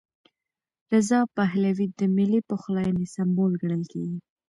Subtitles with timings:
[0.93, 4.19] رضا پهلوي د ملي پخلاینې سمبول ګڼل کېږي.